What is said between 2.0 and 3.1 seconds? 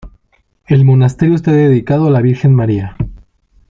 a la Virgen María.